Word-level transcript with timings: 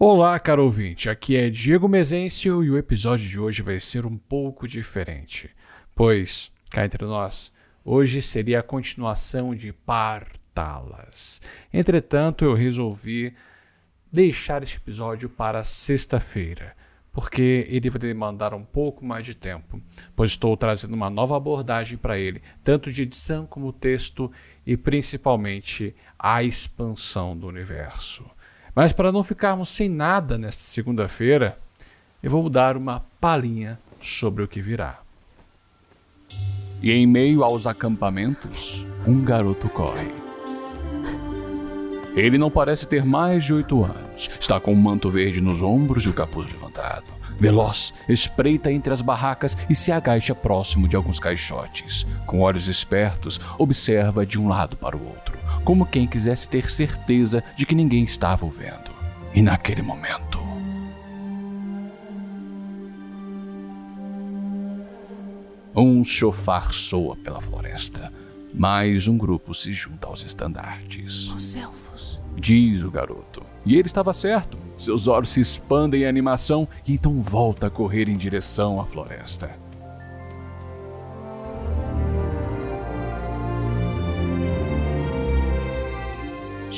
Olá, 0.00 0.38
caro 0.38 0.62
ouvinte. 0.62 1.10
Aqui 1.10 1.34
é 1.34 1.50
Diego 1.50 1.88
Mezencio 1.88 2.62
e 2.62 2.70
o 2.70 2.78
episódio 2.78 3.28
de 3.28 3.40
hoje 3.40 3.62
vai 3.62 3.80
ser 3.80 4.06
um 4.06 4.16
pouco 4.16 4.68
diferente. 4.68 5.50
Pois, 5.92 6.52
cá 6.70 6.84
entre 6.84 7.04
nós, 7.04 7.52
hoje 7.84 8.22
seria 8.22 8.60
a 8.60 8.62
continuação 8.62 9.56
de 9.56 9.72
Partalas. 9.72 11.42
Entretanto, 11.72 12.44
eu 12.44 12.54
resolvi 12.54 13.34
deixar 14.12 14.62
este 14.62 14.76
episódio 14.76 15.28
para 15.28 15.64
sexta-feira, 15.64 16.76
porque 17.10 17.66
ele 17.68 17.90
vai 17.90 17.98
demandar 17.98 18.54
um 18.54 18.64
pouco 18.64 19.04
mais 19.04 19.26
de 19.26 19.34
tempo, 19.34 19.82
pois 20.14 20.30
estou 20.30 20.56
trazendo 20.56 20.94
uma 20.94 21.10
nova 21.10 21.36
abordagem 21.36 21.98
para 21.98 22.16
ele, 22.16 22.40
tanto 22.62 22.92
de 22.92 23.02
edição 23.02 23.46
como 23.46 23.72
texto 23.72 24.30
e 24.64 24.76
principalmente 24.76 25.92
a 26.16 26.44
expansão 26.44 27.36
do 27.36 27.48
universo. 27.48 28.24
Mas 28.78 28.92
para 28.92 29.10
não 29.10 29.24
ficarmos 29.24 29.70
sem 29.70 29.88
nada 29.88 30.38
nesta 30.38 30.62
segunda-feira, 30.62 31.58
eu 32.22 32.30
vou 32.30 32.48
dar 32.48 32.76
uma 32.76 33.04
palhinha 33.20 33.76
sobre 34.00 34.44
o 34.44 34.46
que 34.46 34.60
virá. 34.60 35.00
E 36.80 36.92
em 36.92 37.04
meio 37.04 37.42
aos 37.42 37.66
acampamentos, 37.66 38.86
um 39.04 39.20
garoto 39.24 39.68
corre. 39.68 40.06
Ele 42.14 42.38
não 42.38 42.52
parece 42.52 42.86
ter 42.86 43.04
mais 43.04 43.44
de 43.44 43.52
oito 43.52 43.82
anos. 43.82 44.30
Está 44.38 44.60
com 44.60 44.72
um 44.72 44.76
manto 44.76 45.10
verde 45.10 45.40
nos 45.40 45.60
ombros 45.60 46.04
e 46.04 46.08
o 46.08 46.14
capuz 46.14 46.46
levantado. 46.46 47.06
Veloz, 47.36 47.92
espreita 48.08 48.70
entre 48.70 48.92
as 48.92 49.02
barracas 49.02 49.58
e 49.68 49.74
se 49.74 49.90
agacha 49.90 50.36
próximo 50.36 50.86
de 50.86 50.94
alguns 50.94 51.18
caixotes. 51.18 52.06
Com 52.26 52.42
olhos 52.42 52.68
espertos, 52.68 53.40
observa 53.58 54.24
de 54.24 54.38
um 54.38 54.46
lado 54.46 54.76
para 54.76 54.96
o 54.96 55.04
outro 55.04 55.36
como 55.58 55.86
quem 55.86 56.06
quisesse 56.06 56.48
ter 56.48 56.70
certeza 56.70 57.42
de 57.56 57.66
que 57.66 57.74
ninguém 57.74 58.04
estava 58.04 58.44
o 58.46 58.50
vendo. 58.50 58.90
E 59.34 59.42
naquele 59.42 59.82
momento. 59.82 60.38
Um 65.74 66.04
chofar 66.04 66.72
soa 66.72 67.14
pela 67.16 67.40
floresta. 67.40 68.12
Mais 68.52 69.06
um 69.06 69.16
grupo 69.16 69.54
se 69.54 69.72
junta 69.72 70.08
aos 70.08 70.24
estandartes. 70.24 71.30
Os 71.30 71.54
elfos. 71.54 72.20
Diz 72.36 72.82
o 72.82 72.90
garoto. 72.90 73.42
E 73.64 73.76
ele 73.76 73.86
estava 73.86 74.12
certo. 74.12 74.58
Seus 74.76 75.06
olhos 75.06 75.30
se 75.30 75.40
expandem 75.40 76.02
em 76.02 76.06
animação 76.06 76.66
e 76.86 76.94
então 76.94 77.20
volta 77.20 77.66
a 77.66 77.70
correr 77.70 78.08
em 78.08 78.16
direção 78.16 78.80
à 78.80 78.86
floresta. 78.86 79.67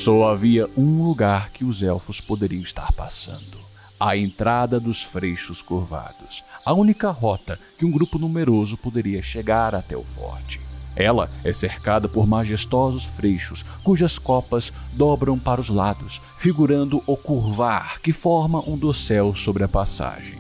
Só 0.01 0.31
havia 0.31 0.67
um 0.79 1.03
lugar 1.03 1.51
que 1.51 1.63
os 1.63 1.83
elfos 1.83 2.23
poderiam 2.23 2.63
estar 2.63 2.91
passando: 2.95 3.59
a 3.99 4.17
entrada 4.17 4.81
dos 4.81 5.03
freixos 5.03 5.61
curvados, 5.61 6.43
a 6.65 6.73
única 6.73 7.11
rota 7.11 7.61
que 7.79 7.85
um 7.85 7.91
grupo 7.91 8.19
numeroso 8.19 8.79
poderia 8.79 9.23
chegar 9.23 9.75
até 9.75 9.95
o 9.95 10.03
forte. 10.03 10.59
Ela 10.97 11.29
é 11.45 11.53
cercada 11.53 12.09
por 12.09 12.27
majestosos 12.27 13.05
freixos, 13.05 13.63
cujas 13.85 14.19
copas 14.19 14.73
dobram 14.95 15.39
para 15.39 15.61
os 15.61 15.69
lados, 15.69 16.19
figurando 16.39 17.03
o 17.07 17.15
curvar 17.15 18.01
que 18.01 18.15
forma 18.15 18.67
um 18.67 18.79
dossel 18.79 19.37
sobre 19.37 19.65
a 19.65 19.69
passagem. 19.69 20.39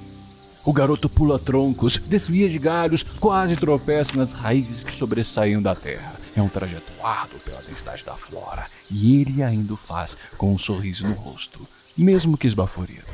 O 0.64 0.72
garoto 0.72 1.06
pula 1.06 1.38
troncos, 1.38 1.98
desvia 1.98 2.48
de 2.48 2.58
galhos, 2.58 3.03
quase 3.03 3.56
tropeça 3.56 4.16
nas 4.16 4.33
raízes 4.33 4.83
que 4.83 4.97
sobressaíam 4.97 5.61
da 5.61 5.75
terra. 5.75 6.19
É 6.36 6.42
um 6.42 6.48
trajeto 6.48 6.92
árduo 7.02 7.40
pela 7.40 7.62
densidade 7.62 8.04
da 8.04 8.14
flora, 8.14 8.66
e 8.90 9.20
ele 9.20 9.42
ainda 9.42 9.74
o 9.74 9.76
faz 9.76 10.16
com 10.36 10.52
um 10.52 10.58
sorriso 10.58 11.06
no 11.06 11.14
rosto, 11.14 11.66
mesmo 11.96 12.36
que 12.36 12.46
esbaforido. 12.46 13.06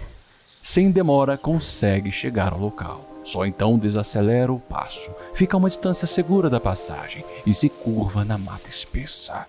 Sem 0.62 0.90
demora, 0.90 1.38
consegue 1.38 2.10
chegar 2.10 2.52
ao 2.52 2.58
local. 2.58 3.04
Só 3.24 3.44
então 3.44 3.78
desacelera 3.78 4.52
o 4.52 4.60
passo, 4.60 5.10
fica 5.34 5.56
a 5.56 5.58
uma 5.58 5.68
distância 5.68 6.06
segura 6.06 6.48
da 6.48 6.60
passagem 6.60 7.24
e 7.44 7.52
se 7.52 7.68
curva 7.68 8.24
na 8.24 8.38
mata 8.38 8.68
espessa. 8.68 9.46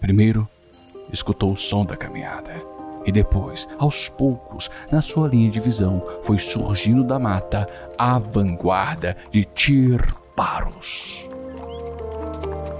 Primeiro, 0.00 0.48
escutou 1.12 1.52
o 1.52 1.56
som 1.56 1.84
da 1.84 1.96
caminhada. 1.96 2.54
E 3.04 3.12
depois, 3.12 3.68
aos 3.78 4.08
poucos, 4.08 4.68
na 4.90 5.00
sua 5.00 5.28
linha 5.28 5.50
de 5.50 5.60
visão, 5.60 6.04
foi 6.22 6.38
surgindo 6.40 7.04
da 7.04 7.18
mata 7.18 7.68
a 7.96 8.18
vanguarda 8.18 9.16
de 9.30 9.44
Tirparos. 9.44 11.25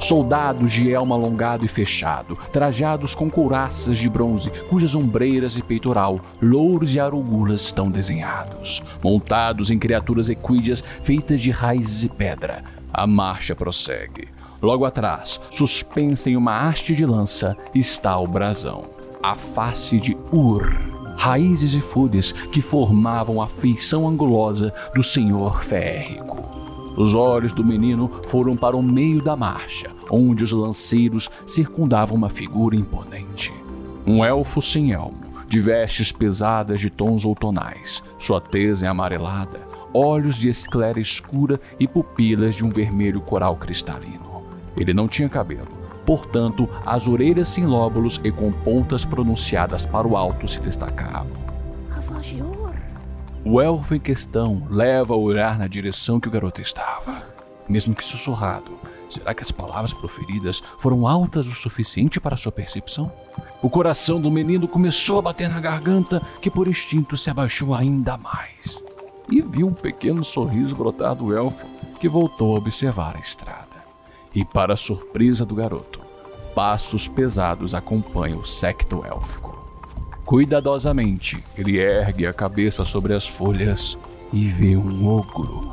Soldados 0.06 0.72
de 0.72 0.88
elmo 0.88 1.14
alongado 1.14 1.64
e 1.64 1.68
fechado, 1.68 2.38
trajados 2.52 3.12
com 3.12 3.28
couraças 3.28 3.96
de 3.96 4.08
bronze, 4.08 4.50
cujas 4.70 4.94
ombreiras 4.94 5.56
e 5.56 5.62
peitoral, 5.62 6.20
louros 6.40 6.94
e 6.94 7.00
arugulas 7.00 7.62
estão 7.62 7.90
desenhados, 7.90 8.80
montados 9.02 9.68
em 9.68 9.80
criaturas 9.80 10.28
equídeas 10.28 10.80
feitas 10.80 11.40
de 11.40 11.50
raízes 11.50 12.04
e 12.04 12.08
pedra. 12.08 12.62
A 12.92 13.04
marcha 13.04 13.56
prossegue. 13.56 14.28
Logo 14.62 14.84
atrás, 14.84 15.40
suspensa 15.50 16.30
em 16.30 16.36
uma 16.36 16.68
haste 16.68 16.94
de 16.94 17.04
lança, 17.04 17.56
está 17.74 18.16
o 18.16 18.28
brasão, 18.28 18.84
a 19.20 19.34
face 19.34 19.98
de 19.98 20.16
Ur, 20.30 20.72
raízes 21.18 21.74
e 21.74 21.80
folhas 21.80 22.30
que 22.30 22.62
formavam 22.62 23.42
a 23.42 23.48
feição 23.48 24.08
angulosa 24.08 24.72
do 24.94 25.02
senhor 25.02 25.64
férrico. 25.64 26.65
Os 26.96 27.14
olhos 27.14 27.52
do 27.52 27.62
menino 27.62 28.10
foram 28.28 28.56
para 28.56 28.76
o 28.76 28.82
meio 28.82 29.20
da 29.22 29.36
marcha, 29.36 29.90
onde 30.10 30.42
os 30.42 30.52
lanceiros 30.52 31.28
circundavam 31.46 32.16
uma 32.16 32.30
figura 32.30 32.74
imponente. 32.74 33.52
Um 34.06 34.24
elfo 34.24 34.62
sem 34.62 34.92
elmo, 34.92 35.26
de 35.48 35.60
vestes 35.60 36.10
pesadas 36.10 36.80
de 36.80 36.88
tons 36.88 37.24
outonais, 37.24 38.02
sua 38.18 38.40
tesa 38.40 38.86
é 38.86 38.88
amarelada, 38.88 39.60
olhos 39.92 40.36
de 40.36 40.48
esclera 40.48 40.98
escura 40.98 41.60
e 41.78 41.86
pupilas 41.86 42.54
de 42.54 42.64
um 42.64 42.70
vermelho 42.70 43.20
coral 43.20 43.56
cristalino. 43.56 44.44
Ele 44.76 44.94
não 44.94 45.06
tinha 45.06 45.28
cabelo, 45.28 45.68
portanto, 46.04 46.68
as 46.84 47.06
orelhas 47.06 47.48
sem 47.48 47.66
lóbulos 47.66 48.20
e 48.24 48.30
com 48.30 48.50
pontas 48.52 49.04
pronunciadas 49.04 49.84
para 49.84 50.06
o 50.06 50.16
alto 50.16 50.48
se 50.48 50.60
destacavam. 50.60 51.32
A 51.96 52.00
voz 52.00 52.26
de 52.26 52.42
ouro. 52.42 52.74
O 53.48 53.60
elfo 53.60 53.94
em 53.94 54.00
questão 54.00 54.66
leva 54.68 55.14
a 55.14 55.16
olhar 55.16 55.56
na 55.56 55.68
direção 55.68 56.18
que 56.18 56.26
o 56.26 56.30
garoto 56.32 56.60
estava. 56.60 57.22
Mesmo 57.68 57.94
que 57.94 58.04
sussurrado, 58.04 58.72
será 59.08 59.32
que 59.32 59.42
as 59.44 59.52
palavras 59.52 59.94
proferidas 59.94 60.60
foram 60.80 61.06
altas 61.06 61.46
o 61.46 61.54
suficiente 61.54 62.18
para 62.18 62.36
sua 62.36 62.50
percepção? 62.50 63.08
O 63.62 63.70
coração 63.70 64.20
do 64.20 64.32
menino 64.32 64.66
começou 64.66 65.20
a 65.20 65.22
bater 65.22 65.48
na 65.48 65.60
garganta, 65.60 66.20
que 66.42 66.50
por 66.50 66.66
instinto 66.66 67.16
se 67.16 67.30
abaixou 67.30 67.72
ainda 67.72 68.16
mais. 68.16 68.82
E 69.30 69.40
viu 69.40 69.68
um 69.68 69.72
pequeno 69.72 70.24
sorriso 70.24 70.74
brotar 70.74 71.14
do 71.14 71.32
elfo, 71.32 71.64
que 72.00 72.08
voltou 72.08 72.56
a 72.56 72.58
observar 72.58 73.14
a 73.14 73.20
estrada. 73.20 73.76
E, 74.34 74.44
para 74.44 74.74
a 74.74 74.76
surpresa 74.76 75.46
do 75.46 75.54
garoto, 75.54 76.00
passos 76.52 77.06
pesados 77.06 77.76
acompanham 77.76 78.40
o 78.40 78.44
secto 78.44 79.04
élfico. 79.06 79.55
Cuidadosamente, 80.26 81.38
ele 81.56 81.78
ergue 81.78 82.26
a 82.26 82.32
cabeça 82.32 82.84
sobre 82.84 83.14
as 83.14 83.28
folhas 83.28 83.96
e 84.32 84.48
vê 84.48 84.76
um 84.76 85.06
ogro. 85.06 85.72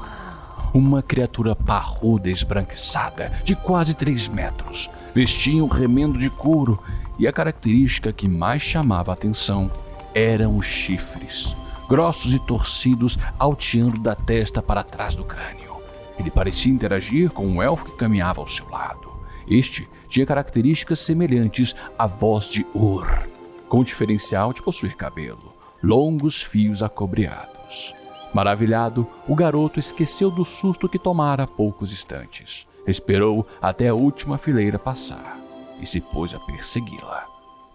Uma 0.72 1.02
criatura 1.02 1.56
parruda 1.56 2.30
esbranquiçada, 2.30 3.32
de 3.44 3.56
quase 3.56 3.96
três 3.96 4.28
metros. 4.28 4.92
Vestia 5.12 5.64
um 5.64 5.68
remendo 5.68 6.20
de 6.20 6.30
couro 6.30 6.80
e 7.18 7.28
a 7.28 7.34
característica 7.34 8.14
que 8.14 8.28
mais 8.28 8.62
chamava 8.62 9.12
a 9.12 9.16
atenção 9.16 9.72
eram 10.14 10.56
os 10.56 10.68
chifres, 10.68 11.56
grossos 11.90 12.32
e 12.32 12.38
torcidos, 12.38 13.18
alteando 13.40 14.00
da 14.00 14.14
testa 14.14 14.62
para 14.62 14.84
trás 14.84 15.16
do 15.16 15.24
crânio. 15.24 15.78
Ele 16.20 16.30
parecia 16.30 16.72
interagir 16.72 17.32
com 17.32 17.48
um 17.48 17.60
elfo 17.60 17.86
que 17.86 17.98
caminhava 17.98 18.40
ao 18.40 18.48
seu 18.48 18.70
lado. 18.70 19.12
Este 19.48 19.90
tinha 20.08 20.28
características 20.28 21.00
semelhantes 21.00 21.76
à 21.98 22.06
voz 22.06 22.46
de 22.46 22.64
Ur 22.76 23.33
com 23.74 23.80
o 23.80 23.84
diferencial 23.84 24.54
de 24.54 24.62
possuir 24.62 24.96
cabelo, 24.96 25.52
longos 25.82 26.40
fios 26.40 26.84
acobreados. 26.84 27.92
Maravilhado, 28.32 29.08
o 29.28 29.34
garoto 29.34 29.80
esqueceu 29.80 30.30
do 30.30 30.46
susto 30.46 30.88
que 30.88 31.00
tomara 31.00 31.46
há 31.46 31.48
poucos 31.48 31.92
instantes. 31.92 32.68
Esperou 32.86 33.48
até 33.60 33.88
a 33.88 33.96
última 33.96 34.38
fileira 34.38 34.78
passar 34.78 35.40
e 35.82 35.88
se 35.88 36.00
pôs 36.00 36.36
a 36.36 36.40
persegui-la, 36.40 37.26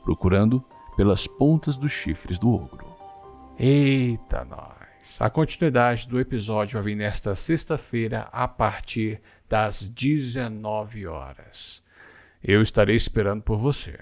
procurando 0.05 0.65
pelas 0.97 1.27
pontas 1.27 1.77
dos 1.77 1.91
chifres 1.91 2.39
do 2.39 2.49
ogro. 2.49 2.87
Eita, 3.59 4.45
nós! 4.45 5.21
A 5.21 5.29
continuidade 5.29 6.07
do 6.07 6.21
episódio 6.21 6.75
vai 6.75 6.93
vir 6.93 6.97
nesta 6.97 7.35
sexta-feira 7.35 8.29
a 8.31 8.47
partir 8.47 9.21
das 9.49 9.83
19 9.83 11.09
horas. 11.09 11.83
Eu 12.41 12.63
estarei 12.63 12.95
esperando 12.95 13.43
por 13.43 13.59
você. 13.59 13.99